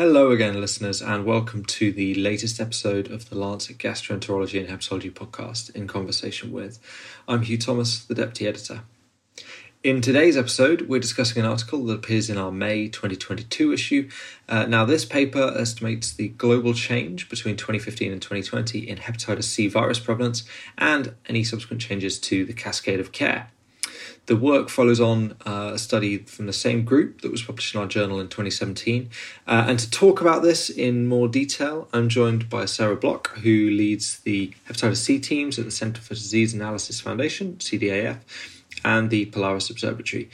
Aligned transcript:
Hello 0.00 0.30
again, 0.30 0.58
listeners, 0.58 1.02
and 1.02 1.26
welcome 1.26 1.62
to 1.62 1.92
the 1.92 2.14
latest 2.14 2.58
episode 2.58 3.10
of 3.10 3.28
the 3.28 3.36
Lancet 3.36 3.76
Gastroenterology 3.76 4.58
and 4.58 4.66
Hepatology 4.66 5.12
podcast 5.12 5.76
in 5.76 5.86
conversation 5.86 6.52
with. 6.52 6.78
I'm 7.28 7.42
Hugh 7.42 7.58
Thomas, 7.58 8.02
the 8.02 8.14
Deputy 8.14 8.46
Editor. 8.46 8.80
In 9.84 10.00
today's 10.00 10.38
episode, 10.38 10.88
we're 10.88 11.00
discussing 11.00 11.42
an 11.42 11.50
article 11.50 11.84
that 11.84 11.92
appears 11.92 12.30
in 12.30 12.38
our 12.38 12.50
May 12.50 12.88
2022 12.88 13.74
issue. 13.74 14.08
Uh, 14.48 14.64
now, 14.64 14.86
this 14.86 15.04
paper 15.04 15.54
estimates 15.54 16.14
the 16.14 16.28
global 16.28 16.72
change 16.72 17.28
between 17.28 17.58
2015 17.58 18.10
and 18.10 18.22
2020 18.22 18.78
in 18.88 18.96
hepatitis 18.96 19.44
C 19.44 19.68
virus 19.68 19.98
prevalence 19.98 20.44
and 20.78 21.14
any 21.26 21.44
subsequent 21.44 21.82
changes 21.82 22.18
to 22.20 22.46
the 22.46 22.54
cascade 22.54 23.00
of 23.00 23.12
care. 23.12 23.50
The 24.26 24.36
work 24.36 24.68
follows 24.68 25.00
on 25.00 25.34
uh, 25.44 25.72
a 25.74 25.78
study 25.78 26.18
from 26.18 26.46
the 26.46 26.52
same 26.52 26.84
group 26.84 27.22
that 27.22 27.32
was 27.32 27.42
published 27.42 27.74
in 27.74 27.80
our 27.80 27.86
journal 27.86 28.20
in 28.20 28.28
2017. 28.28 29.10
Uh, 29.46 29.64
and 29.66 29.78
to 29.78 29.90
talk 29.90 30.20
about 30.20 30.42
this 30.42 30.70
in 30.70 31.08
more 31.08 31.26
detail, 31.26 31.88
I'm 31.92 32.08
joined 32.08 32.48
by 32.48 32.66
Sarah 32.66 32.96
Blach, 32.96 33.28
who 33.38 33.70
leads 33.70 34.20
the 34.20 34.52
hepatitis 34.68 34.98
C 34.98 35.18
teams 35.18 35.58
at 35.58 35.64
the 35.64 35.70
Centre 35.70 36.00
for 36.00 36.14
Disease 36.14 36.54
Analysis 36.54 37.00
Foundation, 37.00 37.56
CDAF, 37.56 38.18
and 38.84 39.10
the 39.10 39.26
Polaris 39.26 39.68
Observatory. 39.68 40.30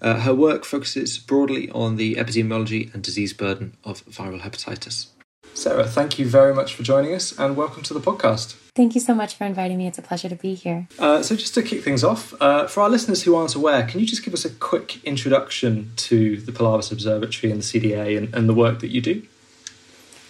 Uh, 0.00 0.20
her 0.20 0.34
work 0.34 0.64
focuses 0.64 1.18
broadly 1.18 1.70
on 1.70 1.96
the 1.96 2.16
epidemiology 2.16 2.92
and 2.94 3.02
disease 3.02 3.32
burden 3.32 3.76
of 3.82 4.04
viral 4.06 4.40
hepatitis. 4.40 5.08
Sarah, 5.54 5.86
thank 5.86 6.18
you 6.18 6.26
very 6.26 6.54
much 6.54 6.74
for 6.74 6.82
joining 6.84 7.14
us 7.14 7.36
and 7.36 7.56
welcome 7.56 7.82
to 7.82 7.94
the 7.94 8.00
podcast. 8.00 8.54
Thank 8.78 8.94
you 8.94 9.00
so 9.00 9.12
much 9.12 9.34
for 9.34 9.44
inviting 9.44 9.76
me. 9.76 9.88
It's 9.88 9.98
a 9.98 10.02
pleasure 10.02 10.28
to 10.28 10.36
be 10.36 10.54
here. 10.54 10.86
Uh, 11.00 11.20
so, 11.20 11.34
just 11.34 11.52
to 11.54 11.64
kick 11.64 11.82
things 11.82 12.04
off, 12.04 12.32
uh, 12.40 12.68
for 12.68 12.80
our 12.84 12.88
listeners 12.88 13.24
who 13.24 13.34
aren't 13.34 13.56
aware, 13.56 13.84
can 13.84 13.98
you 13.98 14.06
just 14.06 14.24
give 14.24 14.32
us 14.32 14.44
a 14.44 14.50
quick 14.50 15.02
introduction 15.02 15.90
to 15.96 16.36
the 16.36 16.52
Polaris 16.52 16.92
Observatory 16.92 17.50
and 17.50 17.60
the 17.60 17.64
CDA 17.64 18.16
and, 18.16 18.32
and 18.32 18.48
the 18.48 18.54
work 18.54 18.78
that 18.78 18.90
you 18.90 19.00
do? 19.00 19.26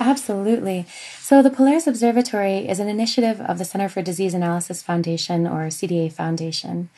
Absolutely. 0.01 0.87
So, 1.21 1.43
the 1.43 1.51
Polaris 1.51 1.87
Observatory 1.87 2.67
is 2.67 2.81
an 2.81 2.89
initiative 2.89 3.39
of 3.43 3.59
the 3.59 3.67
Center 3.67 3.91
for 3.91 4.01
Disease 4.01 4.33
Analysis 4.33 4.83
Foundation, 4.83 5.47
or 5.47 5.67
CDA 5.67 6.11
Foundation. 6.11 6.89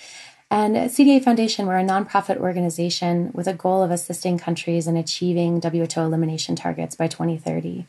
And 0.52 0.76
CDA 0.76 1.22
Foundation, 1.22 1.66
we're 1.66 1.78
a 1.78 1.84
nonprofit 1.84 2.36
organization 2.36 3.32
with 3.34 3.48
a 3.48 3.54
goal 3.54 3.82
of 3.82 3.90
assisting 3.90 4.38
countries 4.38 4.86
in 4.86 4.96
achieving 4.96 5.60
WHO 5.60 6.00
elimination 6.00 6.54
targets 6.54 6.94
by 6.94 7.08
2030. 7.08 7.86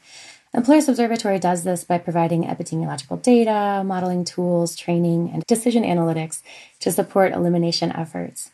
Polaris 0.53 0.89
Observatory 0.89 1.39
does 1.39 1.63
this 1.63 1.85
by 1.85 1.97
providing 1.97 2.43
epidemiological 2.43 3.21
data, 3.21 3.83
modeling 3.85 4.25
tools, 4.25 4.75
training, 4.75 5.31
and 5.33 5.45
decision 5.47 5.83
analytics 5.83 6.41
to 6.81 6.91
support 6.91 7.31
elimination 7.31 7.91
efforts. 7.93 8.51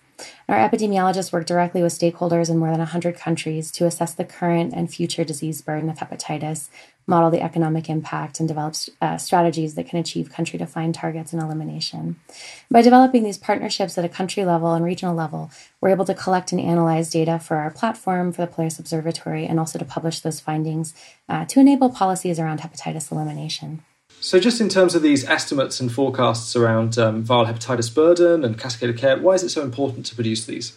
Our 0.49 0.57
epidemiologists 0.57 1.31
work 1.31 1.45
directly 1.45 1.83
with 1.83 1.97
stakeholders 1.97 2.49
in 2.49 2.57
more 2.57 2.69
than 2.69 2.79
100 2.79 3.15
countries 3.15 3.71
to 3.71 3.85
assess 3.85 4.13
the 4.13 4.25
current 4.25 4.73
and 4.73 4.91
future 4.91 5.23
disease 5.23 5.61
burden 5.61 5.89
of 5.89 5.97
hepatitis, 5.97 6.69
model 7.05 7.29
the 7.29 7.41
economic 7.41 7.89
impact, 7.89 8.39
and 8.39 8.47
develop 8.47 8.75
uh, 9.01 9.17
strategies 9.17 9.75
that 9.75 9.87
can 9.87 9.99
achieve 9.99 10.31
country 10.31 10.57
defined 10.57 10.95
targets 10.95 11.33
and 11.33 11.41
elimination. 11.41 12.19
By 12.71 12.81
developing 12.81 13.23
these 13.23 13.37
partnerships 13.37 13.97
at 13.97 14.05
a 14.05 14.09
country 14.09 14.45
level 14.45 14.73
and 14.73 14.83
regional 14.83 15.15
level, 15.15 15.51
we're 15.81 15.89
able 15.89 16.05
to 16.05 16.13
collect 16.13 16.51
and 16.51 16.61
analyze 16.61 17.11
data 17.11 17.39
for 17.39 17.57
our 17.57 17.71
platform, 17.71 18.31
for 18.31 18.41
the 18.41 18.47
Polaris 18.47 18.79
Observatory, 18.79 19.45
and 19.45 19.59
also 19.59 19.77
to 19.77 19.85
publish 19.85 20.21
those 20.21 20.39
findings 20.39 20.93
uh, 21.29 21.45
to 21.45 21.59
enable 21.59 21.89
policies 21.89 22.39
around 22.39 22.61
hepatitis 22.61 23.11
elimination. 23.11 23.83
So, 24.19 24.39
just 24.39 24.59
in 24.59 24.67
terms 24.67 24.95
of 24.95 25.03
these 25.03 25.23
estimates 25.25 25.79
and 25.79 25.91
forecasts 25.91 26.55
around 26.55 26.97
um, 26.97 27.23
viral 27.23 27.45
hepatitis 27.45 27.93
burden 27.93 28.43
and 28.43 28.57
cascaded 28.57 28.97
care, 28.97 29.17
why 29.17 29.33
is 29.33 29.43
it 29.43 29.49
so 29.49 29.61
important 29.61 30.05
to 30.07 30.15
produce 30.15 30.45
these? 30.45 30.75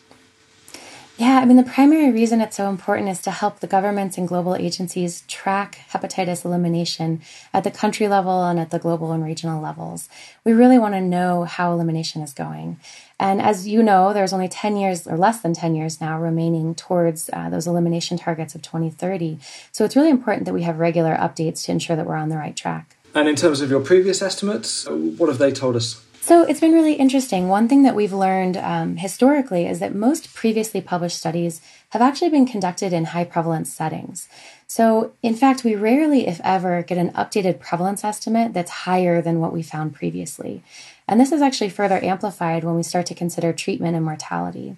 Yeah, 1.21 1.39
I 1.39 1.45
mean, 1.45 1.59
the 1.59 1.63
primary 1.63 2.11
reason 2.11 2.41
it's 2.41 2.57
so 2.57 2.71
important 2.71 3.11
is 3.11 3.21
to 3.23 3.31
help 3.31 3.61
the 3.61 3.67
governments 3.67 4.17
and 4.17 4.27
global 4.27 4.57
agencies 4.57 5.23
track 5.29 5.81
hepatitis 5.91 6.47
elimination 6.47 7.21
at 7.53 7.63
the 7.63 7.71
country 7.71 8.09
level 8.09 8.43
and 8.45 8.59
at 8.59 8.71
the 8.71 8.79
global 8.79 9.13
and 9.13 9.23
regional 9.23 9.61
levels. 9.61 10.09
We 10.45 10.55
really 10.55 10.79
want 10.79 10.95
to 10.95 11.01
know 11.03 11.45
how 11.45 11.75
elimination 11.75 12.23
is 12.23 12.33
going. 12.33 12.81
And 13.19 13.43
as 13.43 13.69
you 13.69 13.83
know, 13.83 14.15
there's 14.15 14.33
only 14.33 14.49
10 14.49 14.79
years 14.79 15.07
or 15.07 15.19
less 15.19 15.43
than 15.43 15.53
10 15.53 15.75
years 15.75 16.01
now 16.01 16.19
remaining 16.19 16.75
towards 16.75 17.29
uh, 17.35 17.51
those 17.51 17.67
elimination 17.67 18.17
targets 18.17 18.55
of 18.55 18.63
2030. 18.63 19.39
So 19.73 19.85
it's 19.85 19.97
really 19.97 20.09
important 20.09 20.47
that 20.47 20.55
we 20.55 20.63
have 20.63 20.79
regular 20.79 21.17
updates 21.17 21.65
to 21.67 21.73
ensure 21.73 21.97
that 21.97 22.07
we're 22.07 22.17
on 22.17 22.31
the 22.31 22.39
right 22.39 22.57
track. 22.57 22.97
And 23.15 23.29
in 23.29 23.37
terms 23.37 23.61
of 23.61 23.71
your 23.71 23.81
previous 23.81 24.23
estimates, 24.23 24.87
what 24.89 25.29
have 25.29 25.39
they 25.39 25.53
told 25.53 25.77
us? 25.77 26.05
So 26.23 26.43
it's 26.43 26.61
been 26.61 26.75
really 26.75 26.95
interesting. 26.95 27.49
One 27.49 27.67
thing 27.67 27.83
that 27.83 27.97
we've 27.97 28.13
learned 28.13 28.57
um, 28.59 28.99
historically 28.99 29.67
is 29.67 29.81
that 29.81 29.95
most 29.95 30.35
previously 30.35 30.81
published 30.81 31.19
studies 31.19 31.61
have 31.89 32.03
actually 32.03 32.29
been 32.29 32.47
conducted 32.47 32.93
in 32.93 33.07
high 33.07 33.25
prevalence 33.25 33.73
settings. 33.73 34.29
So, 34.67 35.13
in 35.23 35.35
fact, 35.35 35.65
we 35.65 35.75
rarely, 35.75 36.29
if 36.29 36.41
ever, 36.45 36.83
get 36.83 36.99
an 36.99 37.11
updated 37.13 37.59
prevalence 37.59 38.05
estimate 38.05 38.53
that's 38.53 38.71
higher 38.71 39.21
than 39.21 39.41
what 39.41 39.53
we 39.53 39.63
found 39.63 39.95
previously. 39.95 40.63
And 41.09 41.19
this 41.19 41.33
is 41.33 41.43
actually 41.43 41.71
further 41.71 41.99
amplified 42.05 42.63
when 42.63 42.77
we 42.77 42.85
start 42.85 43.07
to 43.07 43.15
consider 43.15 43.53
treatment 43.53 43.97
and 43.97 44.05
mortality. 44.05 44.77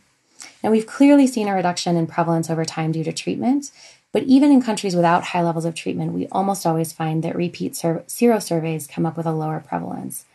Now, 0.63 0.71
we've 0.71 0.87
clearly 0.87 1.27
seen 1.27 1.49
a 1.49 1.55
reduction 1.55 1.97
in 1.97 2.07
prevalence 2.07 2.49
over 2.49 2.65
time 2.65 2.93
due 2.93 3.05
to 3.05 3.13
treatment, 3.13 3.73
but 4.13 4.25
even 4.25 4.53
in 4.53 4.63
countries 4.63 4.95
without 4.95 5.25
high 5.25 5.43
levels 5.43 5.65
of 5.65 5.75
treatment, 5.75 6.13
we 6.13 6.29
almost 6.29 6.67
always 6.67 6.93
find 6.93 7.25
that 7.25 7.35
repeat 7.35 7.75
ser- 7.75 8.05
sero 8.07 8.39
surveys 8.39 8.87
come 8.87 9.07
up 9.07 9.17
with 9.17 9.27
a 9.27 9.33
lower 9.33 9.61
prevalence. 9.61 10.27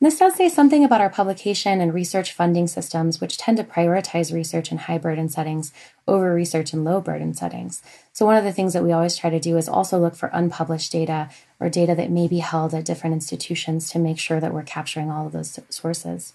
And 0.00 0.06
this 0.10 0.18
does 0.18 0.34
say 0.34 0.48
something 0.48 0.84
about 0.84 1.00
our 1.00 1.10
publication 1.10 1.80
and 1.80 1.94
research 1.94 2.32
funding 2.32 2.66
systems, 2.66 3.20
which 3.20 3.38
tend 3.38 3.56
to 3.58 3.64
prioritize 3.64 4.32
research 4.32 4.70
in 4.70 4.78
high 4.78 4.98
burden 4.98 5.28
settings 5.28 5.72
over 6.06 6.34
research 6.34 6.72
in 6.72 6.84
low 6.84 7.00
burden 7.00 7.32
settings. 7.32 7.82
So, 8.12 8.26
one 8.26 8.36
of 8.36 8.44
the 8.44 8.52
things 8.52 8.72
that 8.72 8.84
we 8.84 8.92
always 8.92 9.16
try 9.16 9.30
to 9.30 9.40
do 9.40 9.56
is 9.56 9.68
also 9.68 9.98
look 9.98 10.14
for 10.14 10.30
unpublished 10.32 10.92
data 10.92 11.30
or 11.58 11.68
data 11.68 11.94
that 11.94 12.10
may 12.10 12.28
be 12.28 12.38
held 12.38 12.74
at 12.74 12.84
different 12.84 13.14
institutions 13.14 13.90
to 13.90 13.98
make 13.98 14.18
sure 14.18 14.40
that 14.40 14.52
we're 14.52 14.62
capturing 14.62 15.10
all 15.10 15.26
of 15.26 15.32
those 15.32 15.58
sources. 15.70 16.34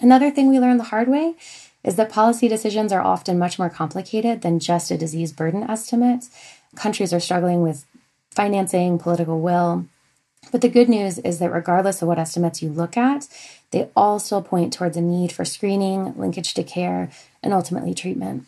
Another 0.00 0.30
thing 0.30 0.48
we 0.48 0.58
learned 0.58 0.80
the 0.80 0.84
hard 0.84 1.08
way 1.08 1.34
is 1.84 1.96
that 1.96 2.10
policy 2.10 2.48
decisions 2.48 2.92
are 2.92 3.02
often 3.02 3.38
much 3.38 3.58
more 3.58 3.70
complicated 3.70 4.42
than 4.42 4.58
just 4.58 4.90
a 4.90 4.98
disease 4.98 5.32
burden 5.32 5.62
estimate. 5.62 6.26
Countries 6.76 7.12
are 7.12 7.20
struggling 7.20 7.62
with 7.62 7.86
financing, 8.30 8.98
political 8.98 9.40
will. 9.40 9.86
But 10.52 10.62
the 10.62 10.68
good 10.68 10.88
news 10.88 11.18
is 11.18 11.38
that 11.38 11.52
regardless 11.52 12.02
of 12.02 12.08
what 12.08 12.18
estimates 12.18 12.62
you 12.62 12.70
look 12.70 12.96
at, 12.96 13.28
they 13.70 13.88
all 13.94 14.18
still 14.18 14.42
point 14.42 14.72
towards 14.72 14.96
a 14.96 15.00
need 15.00 15.32
for 15.32 15.44
screening, 15.44 16.14
linkage 16.16 16.54
to 16.54 16.62
care, 16.62 17.10
and 17.42 17.52
ultimately 17.52 17.94
treatment. 17.94 18.44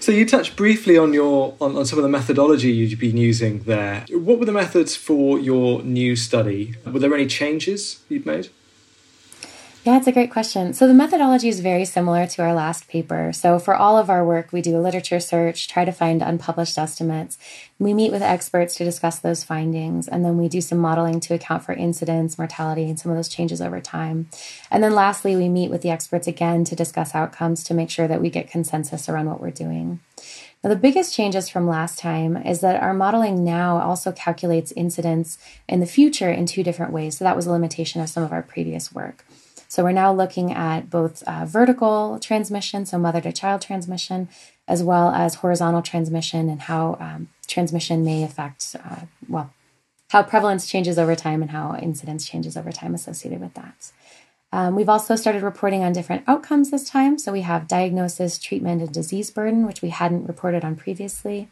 So 0.00 0.10
you 0.10 0.26
touched 0.26 0.56
briefly 0.56 0.96
on 0.96 1.12
your 1.12 1.54
on, 1.60 1.76
on 1.76 1.84
some 1.84 1.98
of 1.98 2.02
the 2.02 2.08
methodology 2.08 2.70
you've 2.70 2.98
been 2.98 3.18
using 3.18 3.60
there. 3.64 4.06
What 4.10 4.38
were 4.38 4.46
the 4.46 4.52
methods 4.52 4.96
for 4.96 5.38
your 5.38 5.82
new 5.82 6.16
study? 6.16 6.74
Were 6.86 6.98
there 6.98 7.14
any 7.14 7.26
changes 7.26 8.02
you'd 8.08 8.24
made? 8.24 8.48
Yeah, 9.86 9.98
it's 9.98 10.08
a 10.08 10.12
great 10.12 10.32
question. 10.32 10.72
So, 10.72 10.88
the 10.88 10.94
methodology 10.94 11.48
is 11.48 11.60
very 11.60 11.84
similar 11.84 12.26
to 12.26 12.42
our 12.42 12.52
last 12.52 12.88
paper. 12.88 13.32
So, 13.32 13.60
for 13.60 13.76
all 13.76 13.96
of 13.96 14.10
our 14.10 14.24
work, 14.26 14.50
we 14.50 14.60
do 14.60 14.76
a 14.76 14.82
literature 14.82 15.20
search, 15.20 15.68
try 15.68 15.84
to 15.84 15.92
find 15.92 16.22
unpublished 16.22 16.76
estimates. 16.76 17.38
We 17.78 17.94
meet 17.94 18.10
with 18.10 18.20
experts 18.20 18.74
to 18.74 18.84
discuss 18.84 19.20
those 19.20 19.44
findings, 19.44 20.08
and 20.08 20.24
then 20.24 20.38
we 20.38 20.48
do 20.48 20.60
some 20.60 20.78
modeling 20.78 21.20
to 21.20 21.34
account 21.34 21.62
for 21.62 21.72
incidence, 21.72 22.36
mortality, 22.36 22.88
and 22.88 22.98
some 22.98 23.12
of 23.12 23.16
those 23.16 23.28
changes 23.28 23.62
over 23.62 23.80
time. 23.80 24.28
And 24.72 24.82
then, 24.82 24.92
lastly, 24.92 25.36
we 25.36 25.48
meet 25.48 25.70
with 25.70 25.82
the 25.82 25.90
experts 25.90 26.26
again 26.26 26.64
to 26.64 26.74
discuss 26.74 27.14
outcomes 27.14 27.62
to 27.62 27.72
make 27.72 27.88
sure 27.88 28.08
that 28.08 28.20
we 28.20 28.28
get 28.28 28.50
consensus 28.50 29.08
around 29.08 29.26
what 29.26 29.40
we're 29.40 29.52
doing. 29.52 30.00
Now, 30.64 30.70
the 30.70 30.74
biggest 30.74 31.14
changes 31.14 31.48
from 31.48 31.68
last 31.68 31.96
time 31.96 32.36
is 32.36 32.58
that 32.58 32.82
our 32.82 32.92
modeling 32.92 33.44
now 33.44 33.80
also 33.80 34.10
calculates 34.10 34.72
incidence 34.72 35.38
in 35.68 35.78
the 35.78 35.86
future 35.86 36.32
in 36.32 36.46
two 36.46 36.64
different 36.64 36.90
ways. 36.90 37.18
So, 37.18 37.24
that 37.24 37.36
was 37.36 37.46
a 37.46 37.52
limitation 37.52 38.00
of 38.00 38.08
some 38.08 38.24
of 38.24 38.32
our 38.32 38.42
previous 38.42 38.92
work. 38.92 39.24
So 39.68 39.82
we're 39.82 39.92
now 39.92 40.12
looking 40.12 40.52
at 40.52 40.90
both 40.90 41.22
uh, 41.24 41.44
vertical 41.44 42.18
transmission, 42.18 42.86
so 42.86 42.98
mother 42.98 43.20
to 43.20 43.32
child 43.32 43.62
transmission, 43.62 44.28
as 44.68 44.82
well 44.82 45.10
as 45.10 45.36
horizontal 45.36 45.82
transmission 45.82 46.48
and 46.48 46.62
how 46.62 46.96
um, 47.00 47.28
transmission 47.46 48.04
may 48.04 48.22
affect, 48.22 48.76
uh, 48.84 49.02
well, 49.28 49.52
how 50.10 50.22
prevalence 50.22 50.66
changes 50.66 50.98
over 50.98 51.14
time 51.14 51.42
and 51.42 51.50
how 51.50 51.76
incidence 51.76 52.28
changes 52.28 52.56
over 52.56 52.72
time 52.72 52.94
associated 52.94 53.40
with 53.40 53.54
that. 53.54 53.92
Um, 54.52 54.76
we've 54.76 54.88
also 54.88 55.16
started 55.16 55.42
reporting 55.42 55.82
on 55.82 55.92
different 55.92 56.24
outcomes 56.26 56.70
this 56.70 56.88
time. 56.88 57.18
So 57.18 57.32
we 57.32 57.42
have 57.42 57.68
diagnosis, 57.68 58.38
treatment, 58.38 58.80
and 58.80 58.92
disease 58.92 59.30
burden, 59.30 59.66
which 59.66 59.82
we 59.82 59.90
hadn't 59.90 60.26
reported 60.26 60.64
on 60.64 60.76
previously. 60.76 61.48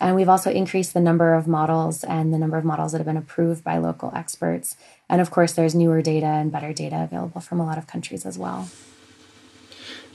And 0.00 0.14
we've 0.14 0.28
also 0.28 0.50
increased 0.50 0.94
the 0.94 1.00
number 1.00 1.34
of 1.34 1.48
models 1.48 2.04
and 2.04 2.32
the 2.32 2.38
number 2.38 2.56
of 2.56 2.64
models 2.64 2.92
that 2.92 2.98
have 2.98 3.06
been 3.06 3.16
approved 3.16 3.64
by 3.64 3.78
local 3.78 4.12
experts. 4.14 4.76
And 5.08 5.20
of 5.20 5.30
course, 5.30 5.52
there's 5.52 5.74
newer 5.74 6.02
data 6.02 6.26
and 6.26 6.52
better 6.52 6.72
data 6.72 7.02
available 7.02 7.40
from 7.40 7.58
a 7.58 7.66
lot 7.66 7.78
of 7.78 7.86
countries 7.86 8.24
as 8.24 8.38
well. 8.38 8.68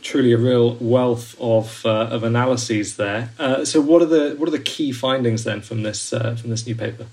Truly, 0.02 0.32
a 0.34 0.38
real 0.38 0.76
wealth 0.76 1.36
of 1.40 1.86
uh, 1.86 2.08
of 2.12 2.24
analyses 2.24 2.98
there. 2.98 3.30
Uh, 3.40 3.64
so, 3.64 3.80
what 3.80 4.02
are 4.02 4.06
the 4.06 4.36
what 4.38 4.48
are 4.50 4.52
the 4.52 4.60
key 4.60 4.92
findings 4.92 5.46
then 5.46 5.62
from 5.62 5.84
this 5.84 6.12
uh, 6.12 6.36
from 6.36 6.50
this 6.50 6.68
new 6.68 6.76
paper? 6.76 7.08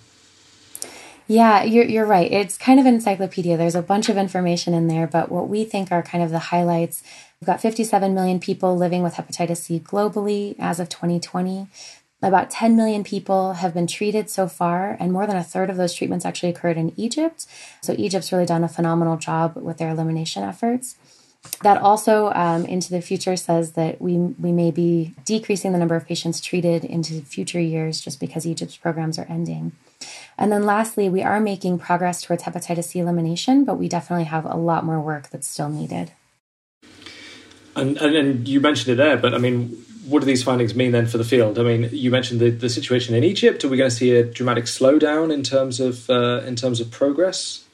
Yeah, 1.31 1.63
you're, 1.63 1.85
you're 1.85 2.07
right. 2.07 2.29
It's 2.33 2.59
kind 2.59 2.81
of 2.81 2.87
an 2.87 2.95
encyclopedia. 2.95 3.57
There's 3.57 3.77
a 3.77 3.83
bunch 3.83 4.09
of 4.09 4.17
information 4.17 4.75
in 4.75 4.89
there, 4.89 5.07
but 5.07 5.31
what 5.31 5.49
we 5.49 5.63
think 5.63 5.93
are 5.93 6.03
kind 6.03 6.25
of 6.25 6.33
the 6.33 6.41
highlights 6.41 7.05
we've 7.41 7.47
got 7.47 7.61
57 7.61 8.13
million 8.13 8.41
people 8.41 8.77
living 8.77 9.05
with 9.05 9.15
hepatitis 9.15 9.59
C 9.59 9.79
globally 9.79 10.57
as 10.59 10.81
of 10.81 10.89
2020. 10.89 11.69
About 12.23 12.51
10 12.51 12.77
million 12.77 13.03
people 13.03 13.55
have 13.55 13.73
been 13.73 13.87
treated 13.87 14.29
so 14.29 14.47
far, 14.47 14.97
and 15.01 15.13
more 15.13 15.27
than 15.27 15.37
a 15.37 15.45
third 15.45 15.71
of 15.71 15.77
those 15.77 15.95
treatments 15.95 16.27
actually 16.27 16.51
occurred 16.51 16.77
in 16.77 16.93
Egypt. 16.97 17.47
So, 17.81 17.95
Egypt's 17.97 18.31
really 18.31 18.45
done 18.45 18.63
a 18.63 18.69
phenomenal 18.69 19.17
job 19.17 19.57
with 19.57 19.79
their 19.79 19.89
elimination 19.89 20.43
efforts. 20.43 20.97
That 21.63 21.79
also, 21.79 22.31
um, 22.35 22.67
into 22.67 22.91
the 22.91 23.01
future, 23.01 23.37
says 23.37 23.73
that 23.73 24.01
we, 24.03 24.19
we 24.19 24.53
may 24.53 24.71
be 24.71 25.15
decreasing 25.25 25.73
the 25.73 25.79
number 25.79 25.97
of 25.97 26.07
patients 26.07 26.41
treated 26.41 26.85
into 26.85 27.23
future 27.23 27.61
years 27.61 28.01
just 28.01 28.21
because 28.21 28.47
Egypt's 28.47 28.77
programs 28.77 29.19
are 29.19 29.27
ending. 29.27 29.73
And 30.37 30.53
then 30.53 30.65
lastly, 30.65 31.09
we 31.09 31.23
are 31.23 31.41
making 31.41 31.79
progress 31.79 32.23
towards 32.23 32.43
hepatitis 32.43 32.85
C 32.85 32.99
elimination, 32.99 33.65
but 33.65 33.77
we 33.77 33.89
definitely 33.89 34.25
have 34.25 34.45
a 34.45 34.57
lot 34.57 34.85
more 34.85 35.01
work 35.01 35.31
that's 35.31 35.49
still 35.49 35.71
needed. 35.71 36.13
And, 37.77 37.97
and, 37.99 38.17
and 38.17 38.49
you 38.49 38.61
mentioned 38.61 38.93
it 38.93 38.97
there, 38.97 39.17
but 39.17 39.35
I 39.35 39.39
mean, 39.39 39.83
what 40.11 40.21
do 40.21 40.27
these 40.27 40.43
findings 40.43 40.75
mean 40.75 40.93
then 40.93 41.07
for 41.07 41.19
the 41.19 41.25
field? 41.25 41.59
I 41.59 41.63
mean, 41.63 41.89
you 41.93 42.11
mentioned 42.11 42.41
the, 42.41 42.51
the 42.51 42.69
situation 42.69 43.15
in 43.15 43.23
Egypt. 43.25 43.65
Are 43.65 43.69
we 43.69 43.77
going 43.77 43.91
to 43.91 43.97
see 43.97 44.15
a 44.17 44.25
dramatic 44.25 44.65
slowdown 44.65 45.33
in 45.33 45.43
terms 45.43 45.81
of 45.81 46.11
uh, 46.11 46.43
in 46.45 46.57
terms 46.57 46.81
of 46.81 46.91
progress? 46.91 47.65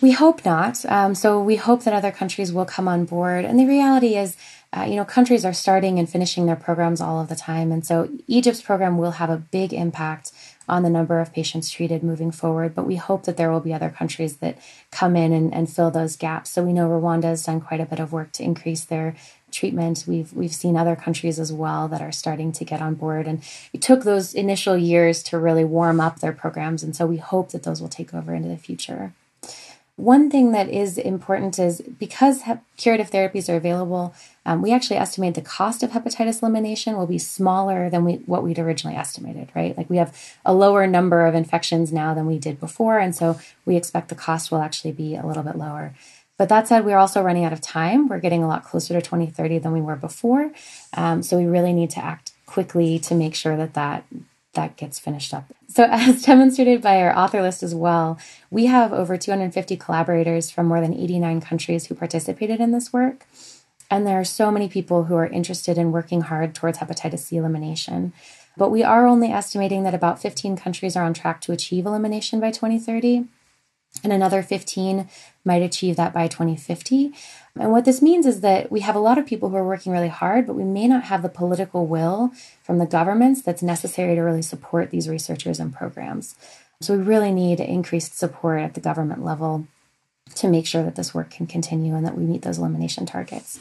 We 0.00 0.12
hope 0.12 0.44
not. 0.44 0.84
Um, 0.86 1.14
so 1.14 1.40
we 1.40 1.56
hope 1.56 1.84
that 1.84 1.94
other 1.94 2.12
countries 2.12 2.52
will 2.52 2.66
come 2.66 2.86
on 2.86 3.06
board. 3.06 3.46
And 3.46 3.58
the 3.58 3.64
reality 3.64 4.16
is, 4.16 4.36
uh, 4.76 4.82
you 4.82 4.96
know, 4.96 5.06
countries 5.06 5.44
are 5.44 5.54
starting 5.54 5.98
and 5.98 6.08
finishing 6.08 6.44
their 6.44 6.56
programs 6.56 7.00
all 7.00 7.18
of 7.20 7.28
the 7.28 7.36
time, 7.36 7.72
and 7.72 7.86
so 7.86 8.08
Egypt's 8.26 8.60
program 8.60 8.98
will 8.98 9.12
have 9.12 9.30
a 9.30 9.38
big 9.38 9.72
impact 9.72 10.32
on 10.68 10.82
the 10.82 10.90
number 10.90 11.20
of 11.20 11.32
patients 11.32 11.70
treated 11.70 12.02
moving 12.02 12.32
forward. 12.32 12.74
But 12.74 12.86
we 12.86 12.96
hope 12.96 13.24
that 13.24 13.36
there 13.36 13.50
will 13.52 13.60
be 13.60 13.72
other 13.72 13.88
countries 13.88 14.38
that 14.38 14.58
come 14.90 15.14
in 15.14 15.32
and, 15.32 15.54
and 15.54 15.70
fill 15.70 15.92
those 15.92 16.16
gaps. 16.16 16.50
So 16.50 16.64
we 16.64 16.72
know 16.72 16.88
Rwanda 16.88 17.24
has 17.24 17.44
done 17.44 17.60
quite 17.60 17.80
a 17.80 17.86
bit 17.86 18.00
of 18.00 18.12
work 18.12 18.32
to 18.32 18.42
increase 18.42 18.84
their 18.84 19.14
treatment. 19.56 20.04
We've 20.06 20.32
we've 20.32 20.54
seen 20.54 20.76
other 20.76 20.94
countries 20.94 21.38
as 21.40 21.52
well 21.52 21.88
that 21.88 22.02
are 22.02 22.12
starting 22.12 22.52
to 22.52 22.64
get 22.64 22.82
on 22.82 22.94
board, 22.94 23.26
and 23.26 23.42
it 23.72 23.82
took 23.82 24.04
those 24.04 24.34
initial 24.34 24.76
years 24.76 25.22
to 25.24 25.38
really 25.38 25.64
warm 25.64 26.00
up 26.00 26.20
their 26.20 26.32
programs, 26.32 26.82
and 26.82 26.94
so 26.94 27.06
we 27.06 27.16
hope 27.16 27.50
that 27.50 27.62
those 27.62 27.80
will 27.80 27.88
take 27.88 28.12
over 28.14 28.34
into 28.34 28.48
the 28.48 28.56
future. 28.56 29.12
One 29.96 30.30
thing 30.30 30.52
that 30.52 30.68
is 30.68 30.98
important 30.98 31.58
is 31.58 31.80
because 31.80 32.42
curative 32.76 33.10
therapies 33.10 33.48
are 33.48 33.56
available, 33.56 34.14
um, 34.44 34.60
we 34.60 34.70
actually 34.70 34.98
estimate 34.98 35.34
the 35.34 35.40
cost 35.40 35.82
of 35.82 35.92
hepatitis 35.92 36.42
elimination 36.42 36.98
will 36.98 37.06
be 37.06 37.18
smaller 37.18 37.88
than 37.88 38.04
we, 38.04 38.16
what 38.26 38.42
we'd 38.42 38.58
originally 38.58 38.94
estimated, 38.94 39.48
right? 39.54 39.74
Like 39.74 39.88
we 39.88 39.96
have 39.96 40.14
a 40.44 40.52
lower 40.52 40.86
number 40.86 41.24
of 41.24 41.34
infections 41.34 41.94
now 41.94 42.12
than 42.12 42.26
we 42.26 42.38
did 42.38 42.60
before, 42.60 42.98
and 42.98 43.16
so 43.16 43.40
we 43.64 43.74
expect 43.76 44.10
the 44.10 44.14
cost 44.14 44.50
will 44.50 44.60
actually 44.60 44.92
be 44.92 45.16
a 45.16 45.24
little 45.24 45.42
bit 45.42 45.56
lower. 45.56 45.94
But 46.38 46.48
that 46.50 46.68
said, 46.68 46.84
we're 46.84 46.98
also 46.98 47.22
running 47.22 47.44
out 47.44 47.52
of 47.52 47.60
time. 47.60 48.08
We're 48.08 48.20
getting 48.20 48.42
a 48.42 48.48
lot 48.48 48.64
closer 48.64 48.94
to 48.94 49.00
2030 49.00 49.58
than 49.58 49.72
we 49.72 49.80
were 49.80 49.96
before. 49.96 50.52
Um, 50.94 51.22
so 51.22 51.38
we 51.38 51.46
really 51.46 51.72
need 51.72 51.90
to 51.90 52.04
act 52.04 52.32
quickly 52.44 52.98
to 53.00 53.14
make 53.14 53.34
sure 53.34 53.56
that 53.56 53.74
that 53.74 54.04
that 54.56 54.76
gets 54.76 54.98
finished 54.98 55.32
up. 55.32 55.44
So, 55.68 55.84
as 55.90 56.22
demonstrated 56.22 56.82
by 56.82 57.00
our 57.00 57.16
author 57.16 57.42
list 57.42 57.62
as 57.62 57.74
well, 57.74 58.18
we 58.50 58.66
have 58.66 58.92
over 58.92 59.16
250 59.16 59.76
collaborators 59.76 60.50
from 60.50 60.66
more 60.66 60.80
than 60.80 60.94
89 60.94 61.40
countries 61.40 61.86
who 61.86 61.94
participated 61.94 62.60
in 62.60 62.72
this 62.72 62.92
work. 62.92 63.26
And 63.88 64.06
there 64.06 64.18
are 64.18 64.24
so 64.24 64.50
many 64.50 64.68
people 64.68 65.04
who 65.04 65.14
are 65.14 65.26
interested 65.26 65.78
in 65.78 65.92
working 65.92 66.22
hard 66.22 66.54
towards 66.54 66.78
hepatitis 66.78 67.20
C 67.20 67.36
elimination. 67.36 68.12
But 68.56 68.70
we 68.70 68.82
are 68.82 69.06
only 69.06 69.28
estimating 69.28 69.84
that 69.84 69.94
about 69.94 70.20
15 70.20 70.56
countries 70.56 70.96
are 70.96 71.04
on 71.04 71.14
track 71.14 71.40
to 71.42 71.52
achieve 71.52 71.86
elimination 71.86 72.40
by 72.40 72.50
2030 72.50 73.26
and 74.02 74.12
another 74.12 74.42
15 74.42 75.08
might 75.44 75.62
achieve 75.62 75.96
that 75.96 76.12
by 76.12 76.28
2050. 76.28 77.12
And 77.58 77.72
what 77.72 77.84
this 77.84 78.02
means 78.02 78.26
is 78.26 78.40
that 78.40 78.70
we 78.70 78.80
have 78.80 78.94
a 78.94 79.00
lot 79.00 79.18
of 79.18 79.26
people 79.26 79.48
who 79.48 79.56
are 79.56 79.66
working 79.66 79.92
really 79.92 80.08
hard, 80.08 80.46
but 80.46 80.56
we 80.56 80.64
may 80.64 80.86
not 80.86 81.04
have 81.04 81.22
the 81.22 81.28
political 81.28 81.86
will 81.86 82.32
from 82.62 82.78
the 82.78 82.86
governments 82.86 83.42
that's 83.42 83.62
necessary 83.62 84.14
to 84.14 84.20
really 84.20 84.42
support 84.42 84.90
these 84.90 85.08
researchers 85.08 85.58
and 85.58 85.74
programs. 85.74 86.36
So 86.80 86.96
we 86.96 87.02
really 87.02 87.32
need 87.32 87.60
increased 87.60 88.18
support 88.18 88.60
at 88.60 88.74
the 88.74 88.80
government 88.80 89.24
level 89.24 89.66
to 90.34 90.48
make 90.48 90.66
sure 90.66 90.82
that 90.82 90.96
this 90.96 91.14
work 91.14 91.30
can 91.30 91.46
continue 91.46 91.94
and 91.94 92.04
that 92.04 92.16
we 92.16 92.24
meet 92.24 92.42
those 92.42 92.58
elimination 92.58 93.06
targets. 93.06 93.58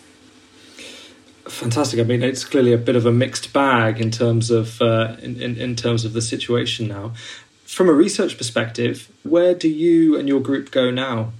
Fantastic. 1.47 1.99
I 1.99 2.03
mean, 2.03 2.23
it's 2.23 2.43
clearly 2.43 2.73
a 2.73 2.77
bit 2.77 2.95
of 2.95 3.05
a 3.05 3.11
mixed 3.11 3.53
bag 3.53 4.01
in 4.01 4.09
terms 4.09 4.49
of 4.49 4.81
uh, 4.81 5.15
in, 5.21 5.39
in, 5.39 5.57
in 5.57 5.75
terms 5.75 6.03
of 6.03 6.13
the 6.13 6.21
situation 6.21 6.87
now. 6.87 7.13
From 7.65 7.89
a 7.89 7.93
research 7.93 8.37
perspective, 8.37 9.11
where 9.23 9.55
do 9.55 9.67
you 9.67 10.17
and 10.17 10.27
your 10.27 10.39
group 10.39 10.71
go 10.71 10.91
now? 10.91 11.33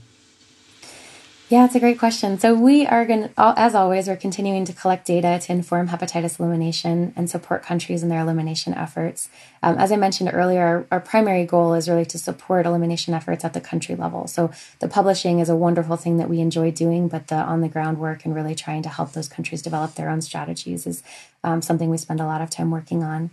Yeah, 1.47 1.65
it's 1.65 1.75
a 1.75 1.79
great 1.79 1.99
question. 1.99 2.39
So 2.39 2.55
we 2.55 2.87
are 2.87 3.05
going 3.05 3.29
to, 3.29 3.31
as 3.37 3.75
always, 3.75 4.07
we're 4.07 4.15
continuing 4.15 4.65
to 4.65 4.73
collect 4.73 5.05
data 5.05 5.37
to 5.43 5.51
inform 5.51 5.89
hepatitis 5.89 6.39
elimination 6.39 7.13
and 7.15 7.29
support 7.29 7.61
countries 7.61 8.01
in 8.01 8.09
their 8.09 8.21
elimination 8.21 8.73
efforts. 8.73 9.29
Um, 9.61 9.77
as 9.77 9.91
I 9.91 9.95
mentioned 9.95 10.31
earlier, 10.33 10.61
our, 10.63 10.87
our, 10.89 10.99
primary 10.99 11.45
goal 11.45 11.75
is 11.75 11.87
really 11.87 12.05
to 12.07 12.17
support 12.17 12.65
elimination 12.65 13.13
efforts 13.13 13.45
at 13.45 13.53
the 13.53 13.61
country 13.61 13.93
level. 13.93 14.25
So 14.25 14.49
the 14.79 14.87
publishing 14.87 15.37
is 15.39 15.47
a 15.47 15.55
wonderful 15.55 15.97
thing 15.97 16.17
that 16.17 16.29
we 16.29 16.39
enjoy 16.39 16.71
doing, 16.71 17.07
but 17.07 17.27
the 17.27 17.35
on 17.35 17.61
the 17.61 17.69
ground 17.69 17.99
work 17.99 18.25
and 18.25 18.33
really 18.33 18.55
trying 18.55 18.81
to 18.81 18.89
help 18.89 19.11
those 19.11 19.29
countries 19.29 19.61
develop 19.61 19.93
their 19.93 20.09
own 20.09 20.21
strategies 20.21 20.87
is 20.87 21.03
um, 21.43 21.61
something 21.61 21.91
we 21.91 21.97
spend 21.97 22.19
a 22.19 22.25
lot 22.25 22.41
of 22.41 22.49
time 22.49 22.71
working 22.71 23.03
on. 23.03 23.29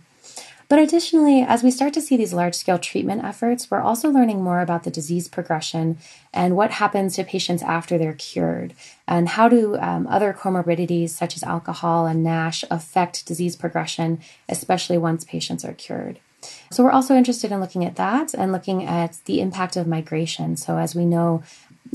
But 0.69 0.79
additionally, 0.79 1.41
as 1.41 1.61
we 1.63 1.71
start 1.71 1.93
to 1.93 2.01
see 2.01 2.17
these 2.17 2.33
large 2.33 2.55
scale 2.55 2.79
treatment 2.79 3.23
efforts, 3.23 3.69
we're 3.69 3.81
also 3.81 4.09
learning 4.09 4.41
more 4.41 4.61
about 4.61 4.83
the 4.83 4.91
disease 4.91 5.27
progression 5.27 5.97
and 6.33 6.55
what 6.55 6.71
happens 6.71 7.15
to 7.15 7.23
patients 7.23 7.61
after 7.61 7.97
they're 7.97 8.13
cured, 8.13 8.73
and 9.07 9.29
how 9.29 9.49
do 9.49 9.77
um, 9.77 10.07
other 10.07 10.33
comorbidities 10.33 11.09
such 11.09 11.35
as 11.35 11.43
alcohol 11.43 12.05
and 12.05 12.23
NASH 12.23 12.63
affect 12.71 13.25
disease 13.25 13.55
progression, 13.55 14.19
especially 14.49 14.97
once 14.97 15.23
patients 15.23 15.63
are 15.65 15.73
cured. 15.73 16.19
So, 16.71 16.83
we're 16.83 16.91
also 16.91 17.15
interested 17.15 17.51
in 17.51 17.59
looking 17.59 17.85
at 17.85 17.95
that 17.95 18.33
and 18.33 18.51
looking 18.51 18.83
at 18.83 19.19
the 19.25 19.39
impact 19.39 19.77
of 19.77 19.87
migration. 19.87 20.57
So, 20.57 20.77
as 20.77 20.93
we 20.95 21.05
know, 21.05 21.43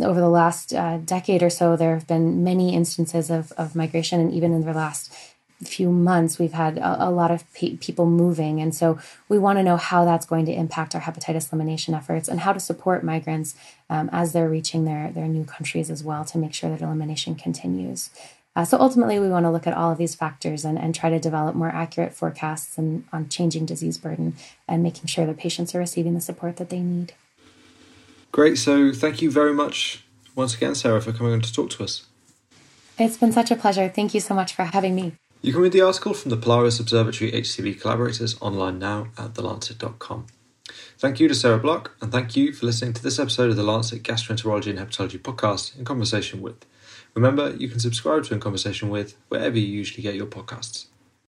over 0.01 0.21
the 0.21 0.29
last 0.29 0.73
uh, 0.73 0.99
decade 0.99 1.43
or 1.43 1.51
so, 1.51 1.77
there 1.77 1.95
have 1.95 2.07
been 2.07 2.45
many 2.45 2.75
instances 2.75 3.31
of, 3.31 3.53
of 3.53 3.75
migration, 3.75 4.21
and 4.21 4.33
even 4.33 4.55
in 4.55 4.65
the 4.65 4.73
last 4.73 5.13
few 5.65 5.91
months 5.91 6.39
we've 6.39 6.53
had 6.53 6.79
a, 6.79 7.09
a 7.09 7.11
lot 7.11 7.31
of 7.31 7.51
pe- 7.53 7.77
people 7.77 8.07
moving. 8.07 8.61
And 8.61 8.75
so 8.75 8.99
we 9.29 9.39
want 9.39 9.59
to 9.59 9.63
know 9.63 9.77
how 9.77 10.05
that's 10.05 10.27
going 10.27 10.47
to 10.47 10.53
impact 10.53 10.95
our 10.95 11.01
hepatitis 11.01 11.53
elimination 11.53 11.95
efforts 11.95 12.29
and 12.29 12.41
how 12.41 12.53
to 12.53 12.61
support 12.61 13.03
migrants 13.03 13.57
um, 13.91 14.09
as 14.13 14.33
they're 14.33 14.49
reaching 14.49 14.85
their, 14.85 15.11
their 15.11 15.27
new 15.27 15.45
countries 15.45 15.91
as 15.91 16.05
well 16.05 16.25
to 16.27 16.39
make 16.39 16.55
sure 16.55 16.71
that 16.71 16.81
elimination 16.81 17.35
continues. 17.35 18.11
Uh, 18.55 18.65
so 18.65 18.79
ultimately 18.79 19.19
we 19.21 19.29
want 19.29 19.45
to 19.45 19.51
look 19.51 19.67
at 19.67 19.75
all 19.75 19.93
of 19.93 19.99
these 19.99 20.15
factors 20.15 20.65
and, 20.65 20.79
and 20.79 20.95
try 20.95 21.11
to 21.11 21.19
develop 21.19 21.55
more 21.55 21.69
accurate 21.69 22.13
forecasts 22.13 22.79
and, 22.79 23.05
on 23.13 23.29
changing 23.29 23.67
disease 23.67 23.99
burden 23.99 24.35
and 24.67 24.83
making 24.83 25.07
sure 25.07 25.27
that 25.27 25.37
patients 25.37 25.75
are 25.75 25.79
receiving 25.79 26.15
the 26.15 26.21
support 26.21 26.57
that 26.57 26.71
they 26.71 26.81
need. 26.81 27.13
Great. 28.33 28.59
So 28.59 28.93
thank 28.93 29.23
you 29.23 29.31
very 29.31 29.55
much 29.55 30.05
once 30.35 30.55
again 30.55 30.73
sarah 30.73 31.03
for 31.03 31.13
coming 31.13 31.33
on 31.33 31.41
to 31.41 31.53
talk 31.53 31.69
to 31.71 31.83
us. 31.83 32.07
It's 32.97 33.17
been 33.17 33.33
such 33.33 33.51
a 33.51 33.57
pleasure. 33.57 33.89
Thank 33.89 34.15
you 34.15 34.21
so 34.21 34.35
much 34.35 34.55
for 34.55 34.65
having 34.65 34.95
me 34.95 35.15
you 35.41 35.53
can 35.53 35.63
read 35.63 35.73
the 35.73 35.81
article 35.81 36.15
from 36.15 36.31
the 36.31 36.37
Polaris 36.37 36.81
Observatory 36.81 37.31
HCV 37.31 37.81
collaborators 37.81 38.37
online 38.41 38.79
now 38.79 39.09
at 39.17 39.35
thelancet.com. 39.35 40.27
Thank 40.99 41.21
you 41.21 41.29
to 41.29 41.35
Sarah 41.35 41.61
Blach, 41.61 41.91
and 42.01 42.11
thank 42.11 42.37
you 42.37 42.53
for 42.53 42.67
listening 42.67 42.93
to 42.95 43.03
this 43.03 43.19
episode 43.19 43.51
of 43.51 43.57
the 43.57 43.63
Lancet 43.63 44.03
Gastroenterology 44.03 44.71
and 44.71 44.79
Hepatology 44.79 45.21
podcast 45.21 45.79
in 45.79 45.85
conversation 45.85 46.43
with. 46.43 46.67
Remember, 47.15 47.55
you 47.55 47.69
can 47.69 47.81
subscribe 47.81 48.25
to 48.25 48.35
In 48.35 48.41
Conversation 48.41 48.89
with 48.89 49.17
wherever 49.29 49.59
you 49.59 49.67
usually 49.67 50.03
get 50.03 50.15
your 50.15 50.27
podcasts. 50.27 50.87